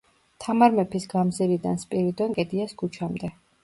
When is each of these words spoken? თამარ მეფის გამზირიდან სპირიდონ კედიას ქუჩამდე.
თამარ 0.45 0.73
მეფის 0.79 1.05
გამზირიდან 1.13 1.79
სპირიდონ 1.87 2.37
კედიას 2.41 2.79
ქუჩამდე. 2.85 3.37